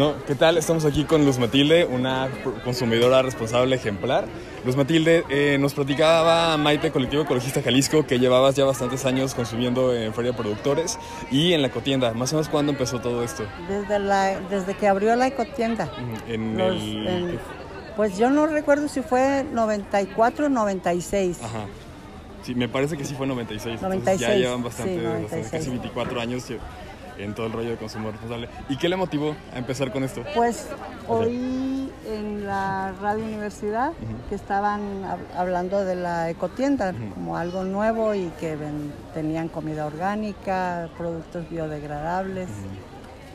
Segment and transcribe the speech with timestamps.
[0.00, 0.56] No, ¿qué tal?
[0.56, 2.30] Estamos aquí con Luz Matilde, una
[2.64, 4.24] consumidora responsable ejemplar.
[4.64, 9.94] Luz Matilde, eh, nos platicaba Maite, Colectivo Ecologista Jalisco, que llevabas ya bastantes años consumiendo
[9.94, 10.98] en Feria de Productores
[11.30, 12.14] y en la ecotienda.
[12.14, 13.44] ¿Más o menos cuándo empezó todo esto?
[13.68, 15.92] Desde, la, desde que abrió la ecotienda.
[16.26, 17.06] En Los- el...
[17.06, 17.40] en-
[17.94, 21.40] pues yo no recuerdo si fue 94 o 96.
[21.42, 21.66] Ajá.
[22.42, 23.74] Sí, me parece que sí fue 96.
[23.74, 25.50] Entonces 96, ya llevan bastante, sí, bastante, 96.
[25.50, 26.44] casi 24 años
[27.22, 28.48] en todo el rollo de consumo responsable.
[28.68, 30.22] ¿Y qué le motivó a empezar con esto?
[30.34, 30.68] Pues
[31.08, 33.92] oí en la radio universidad
[34.28, 39.86] que estaban hab- hablando de la ecotienda como algo nuevo y que ven- tenían comida
[39.86, 42.48] orgánica, productos biodegradables.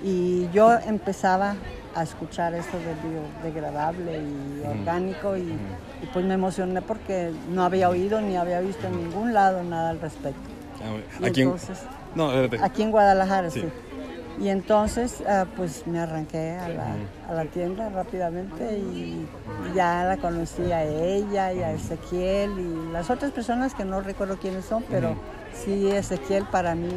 [0.04, 1.56] Y yo empezaba
[1.96, 5.42] a escuchar eso de biodegradable y orgánico y,
[6.04, 9.92] y pues me emocioné porque no había oído ni había visto en ningún lado nada
[9.92, 10.42] al respecto.
[10.84, 11.80] Ah, Aquí en- entonces,
[12.14, 12.66] No, espérate.
[12.66, 13.62] Aquí en Guadalajara, Sí.
[13.62, 13.68] sí.
[14.40, 16.96] Y entonces, ah, pues me arranqué a la,
[17.30, 19.26] a la tienda rápidamente y
[19.74, 24.38] ya la conocí a ella y a Ezequiel y las otras personas que no recuerdo
[24.38, 25.16] quiénes son, pero
[25.54, 26.90] sí Ezequiel para mí,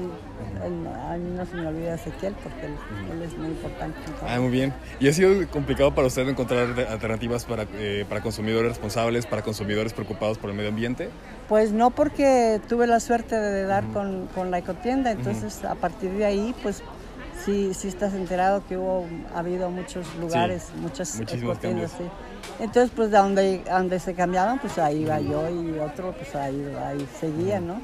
[0.64, 2.72] él- a mí no se me olvida Ezequiel porque él,
[3.12, 3.96] él es muy importante.
[4.26, 4.74] Ah, muy bien.
[4.98, 9.92] ¿Y ha sido complicado para usted encontrar alternativas para, eh, para consumidores responsables, para consumidores
[9.92, 11.08] preocupados por el medio ambiente?
[11.48, 16.10] Pues no porque tuve la suerte de dar con, con la ecotienda, entonces a partir
[16.10, 16.82] de ahí, pues
[17.44, 21.16] sí, sí estás enterado que hubo, ha habido muchos lugares, muchas
[21.58, 21.90] cambios.
[21.98, 22.04] sí.
[22.60, 26.74] Entonces, pues de donde, donde se cambiaban, pues ahí iba yo y otro, pues ahí,
[26.86, 27.80] ahí seguía, ¿no?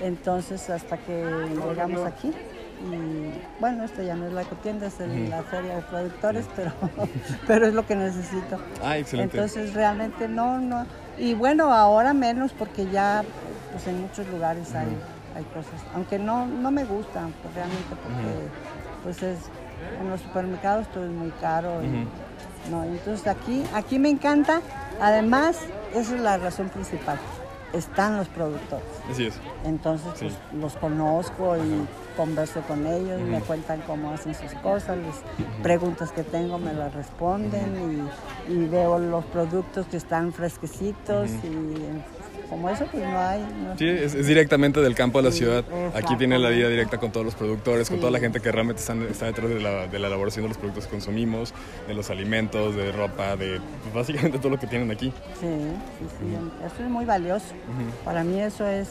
[0.00, 1.24] Entonces, hasta que
[1.68, 2.32] llegamos aquí.
[2.80, 6.70] Y bueno, esto ya no es la ecotienda, es el- la feria de productores, pero,
[7.48, 8.58] pero es lo que necesito.
[8.84, 9.36] Ah, excelente.
[9.36, 10.86] Entonces realmente no, no.
[11.18, 13.24] Y bueno, ahora menos porque ya
[13.72, 14.86] pues en muchos lugares hay,
[15.36, 15.80] hay cosas.
[15.94, 19.38] Aunque no, no me gustan pues, realmente porque pues es,
[20.02, 21.82] en los supermercados todo es muy caro.
[21.82, 22.06] y,
[22.70, 24.60] no, entonces aquí, aquí me encanta.
[25.00, 25.56] Además,
[25.94, 27.16] esa es la razón principal.
[27.72, 28.84] Están los productores.
[29.10, 29.40] Así es.
[29.64, 30.26] Entonces, Sí.
[30.26, 31.86] pues los conozco y
[32.18, 35.16] converso con ellos, me cuentan cómo hacen sus cosas, las
[35.62, 38.10] preguntas que tengo me las responden
[38.48, 43.40] y, y veo los productos que están fresquecitos y como eso, pues no hay.
[43.40, 45.64] no- Sí, es, es directamente del campo a la Sí, ciudad.
[45.94, 48.80] Aquí tiene la vida directa con todos los productores, con toda la gente que realmente
[48.80, 51.52] están, está detrás de la, de la elaboración de los productos que consumimos,
[51.86, 55.12] de los alimentos, de ropa, de pues, básicamente todo lo que tienen aquí.
[55.40, 57.46] Sí, sí, sí, eso es muy valioso.
[58.04, 58.88] Para mí eso es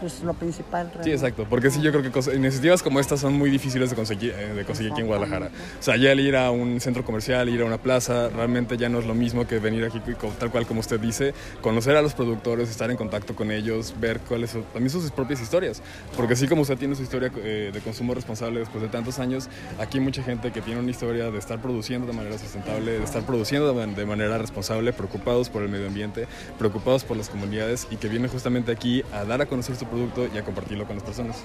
[0.00, 0.86] pues lo principal.
[0.86, 1.12] Sí, realmente.
[1.14, 4.32] exacto, porque sí, yo creo que cosas- iniciativas como estas son muy difíciles de conseguir,
[4.36, 5.50] eh, de conseguir aquí en Guadalajara.
[5.78, 8.88] O sea, ya el ir a un centro comercial, ir a una plaza, realmente ya
[8.88, 10.00] no es lo mismo que venir aquí,
[10.38, 14.20] tal cual como usted dice, conocer a los productores, estar en contacto con ellos, ver
[14.20, 15.82] cuáles son también sus propias historias.
[16.16, 19.48] Porque así como usted tiene su historia eh, de consumo responsable después de tantos años,
[19.78, 23.04] aquí hay mucha gente que tiene una historia de estar produciendo de manera sustentable, de
[23.04, 26.26] estar produciendo de manera responsable, preocupados por el medio ambiente,
[26.58, 30.26] preocupados por las comunidades y que vienen justamente aquí a dar a conocer su producto
[30.32, 31.36] y a compartirlo con las personas.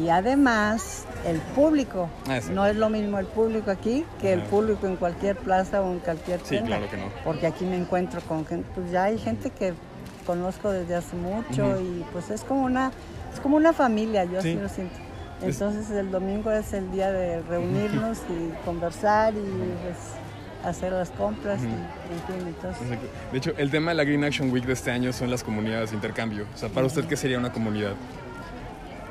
[0.00, 2.08] Y además, el público.
[2.28, 2.50] Ah, sí.
[2.52, 6.00] No es lo mismo el público aquí que el público en cualquier plaza o en
[6.00, 6.66] cualquier Sí, tienda.
[6.76, 7.04] claro que no.
[7.24, 9.74] Porque aquí me encuentro con gente, pues ya hay gente que
[10.26, 12.90] conozco desde hace mucho y pues es como una,
[13.32, 14.50] es como una familia, yo Sí.
[14.50, 14.94] así lo siento.
[15.40, 19.38] Es- Entonces el domingo es el día de reunirnos y conversar y
[19.82, 19.96] pues,
[20.68, 22.88] hacer las compras y en fin, entonces.
[23.32, 25.90] De hecho, el tema de la Green Action Week de este año son las comunidades
[25.90, 26.46] de intercambio.
[26.54, 27.92] O sea, para usted, ¿qué sería una comunidad?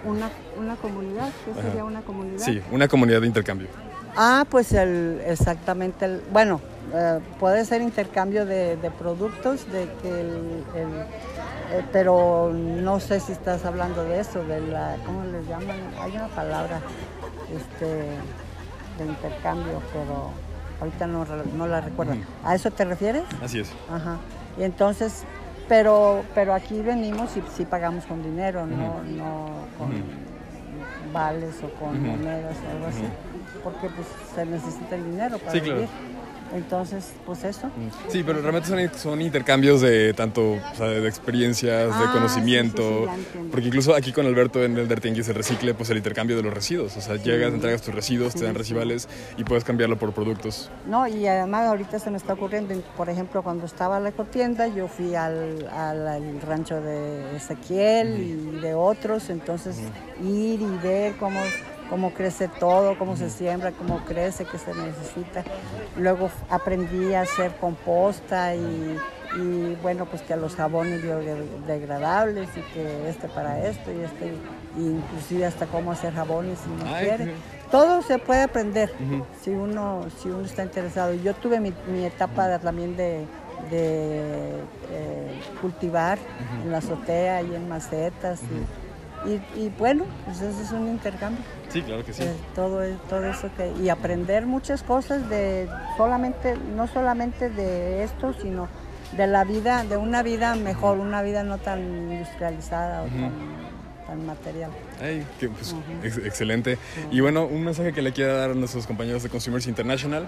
[0.06, 0.30] una,
[0.60, 1.62] una comunidad, ¿qué Ajá.
[1.64, 2.38] sería una comunidad?
[2.38, 3.68] Sí, una comunidad de intercambio.
[4.16, 6.62] Ah, pues el, exactamente, el, bueno,
[6.94, 11.02] eh, puede ser intercambio de, de productos, de que el, el-
[11.72, 15.76] eh, pero no sé si estás hablando de eso, de la, ¿cómo les llaman?
[16.00, 16.80] Hay una palabra,
[17.52, 20.30] este, de intercambio, pero
[20.80, 21.26] ahorita no,
[21.58, 22.16] no la recuerdo.
[22.44, 23.24] ¿A eso te refieres?
[23.42, 23.72] Así es.
[23.92, 24.18] Ajá.
[24.58, 25.24] Y entonces,
[25.68, 29.92] pero, pero aquí venimos y sí pagamos con dinero, no, no con
[31.14, 33.04] vales o con monedas o algo así,
[33.64, 35.82] porque pues se necesita el dinero para Sí, claro.
[36.56, 37.70] Entonces, pues eso.
[38.08, 42.82] Sí, pero realmente son, son intercambios de tanto o sea, de experiencias, de Ah, conocimiento.
[42.82, 43.52] sí, sí, sí, ya entiendo.
[43.52, 46.54] porque incluso aquí con Alberto en el Dertianguis el recicle, pues el intercambio de los
[46.54, 46.96] residuos.
[46.96, 50.72] O sea, llegas, entregas tus residuos, te dan recibales y puedes cambiarlo por productos.
[50.88, 54.88] No, y además ahorita se me está ocurriendo, por ejemplo, cuando estaba la ecotienda, yo
[54.88, 59.76] fui al, al- al rancho de Ezequiel y de otros, entonces
[60.24, 61.42] ir y ver cómo,
[61.90, 65.44] cómo crece todo, cómo se siembra, cómo crece, qué se necesita.
[65.98, 68.98] Luego aprendí a hacer composta y,
[69.38, 74.34] y, bueno, pues que los jabones biodegradables y que este para esto y este,
[74.78, 77.34] y inclusive hasta cómo hacer jabones si uno Ay, quiere.
[77.72, 78.92] todo se puede aprender
[79.42, 81.14] si uno si uno está interesado.
[81.14, 83.26] Yo tuve mi, mi etapa también de,
[83.70, 84.52] de
[84.92, 86.18] eh, cultivar
[86.64, 88.85] en la azotea y en macetas y,
[89.28, 91.44] y- y bueno, pues eso es un intercambio.
[91.70, 92.24] Sí, claro que sí.
[92.24, 95.68] Eh, todo, todo eso que y aprender muchas cosas de
[95.98, 98.68] solamente no solamente de esto sino
[99.18, 101.80] de la vida de una vida mejor una vida no tan
[102.12, 103.32] industrializada o tan,
[104.08, 106.78] tan material Ay, que, pues, ex- excelente.
[107.12, 110.28] Y bueno, un mensaje que le quiera dar a nuestros compañeros de Consumers International.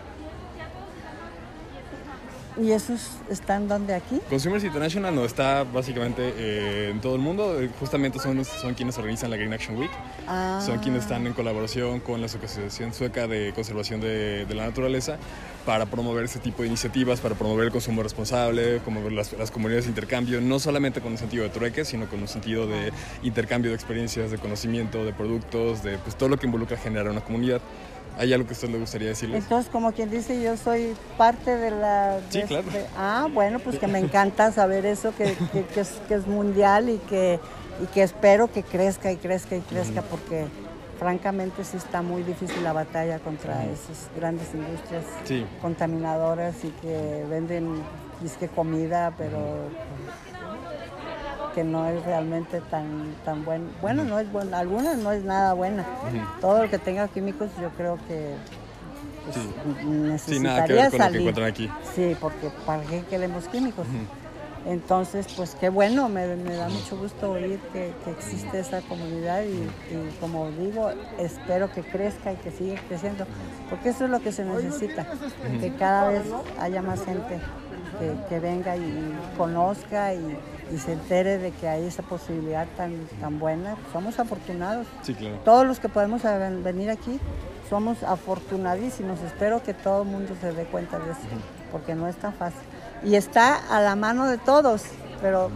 [2.61, 7.61] Y esos están donde aquí Consumers International no está básicamente eh, en todo el mundo.
[7.61, 9.91] Eh, Justamente son, son quienes organizan la Green Action Week.
[10.27, 14.65] Ah, Son quienes están en colaboración con la Asociación Sueca de Conservación de, de la
[14.65, 15.17] Naturaleza
[15.65, 19.85] para promover ese tipo de iniciativas, para promover el consumo responsable, promover las, las comunidades
[19.85, 22.91] de intercambio, no solamente con un sentido de trueque, sino con un sentido de
[23.23, 27.21] intercambio de experiencias, de conocimiento, de productos, de pues, todo lo que involucra generar una
[27.21, 27.61] comunidad.
[28.17, 29.43] ¿Hay algo que a usted le gustaría decirles?
[29.43, 32.65] entonces como quien dice yo soy parte de la Sí, claro.
[32.97, 36.89] ah bueno pues que me encanta saber eso que, que- que es, que es mundial
[36.89, 37.39] y que
[37.81, 40.45] y que espero que crezca y crezca y crezca porque
[40.97, 45.45] francamente sí está muy difícil la batalla contra esas grandes industrias Sí.
[45.61, 47.83] contaminadoras y que venden
[48.19, 49.37] disque comida pero
[51.57, 52.85] que no es realmente tan
[53.25, 55.83] tan bueno bueno no es bueno algunas no es nada buena
[56.39, 58.35] todo lo que tenga químicos yo creo que
[59.25, 59.49] pues, Sí.
[59.87, 61.19] necesitaría Sí, nada que ver con lo que salir.
[61.21, 61.69] encuentran aquí.
[61.95, 63.87] Sí, porque ¿para qué queremos químicos?
[64.65, 69.43] Entonces, pues qué bueno, me, me da mucho gusto oír que, que existe esa comunidad
[69.43, 69.53] y,
[69.93, 73.25] y como digo, espero que crezca y que siga creciendo,
[73.69, 75.07] porque eso es lo que se necesita,
[75.61, 76.23] que cada vez
[76.59, 77.39] haya más gente
[77.99, 80.37] que, que venga y conozca y,
[80.73, 83.77] y se entere de que hay esa posibilidad tan, tan buena.
[83.93, 84.85] Somos afortunados.
[85.01, 85.37] Sí, claro.
[85.45, 86.23] Todos los que podemos
[86.63, 87.19] venir aquí
[87.69, 89.21] somos afortunadísimos.
[89.21, 91.21] Espero que todo el mundo se dé cuenta de eso,
[91.71, 92.59] porque no es tan fácil.
[93.03, 94.83] Y está a la mano de todos,
[95.21, 95.49] pero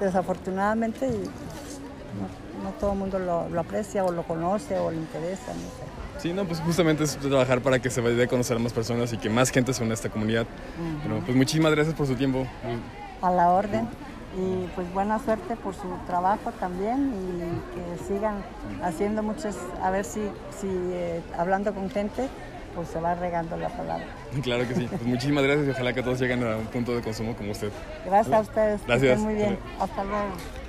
[0.00, 5.52] desafortunadamente no, no todo el mundo lo, lo aprecia o lo conoce o le interesa,
[5.54, 5.88] no sé.
[6.18, 9.12] Sí, no, pues justamente es trabajar para que se vaya a conocer a más personas
[9.12, 10.46] y que más gente se una a esta comunidad.
[11.02, 12.44] Pero pues muchísimas gracias por su tiempo.
[13.22, 13.88] A la orden.
[14.36, 18.44] Y pues buena suerte por su trabajo también y que sigan
[18.82, 20.20] haciendo muchas, a ver si,
[20.60, 22.28] si eh, hablando con gente,
[22.78, 24.06] pues se va regando la palabra.
[24.42, 24.86] Claro que sí.
[24.88, 27.72] Pues muchísimas gracias y ojalá que todos lleguen a un punto de consumo como usted.
[28.04, 28.86] Gracias a ustedes.
[28.86, 29.18] Gracias.
[29.18, 29.58] estén muy bien.
[29.80, 30.67] Hasta luego.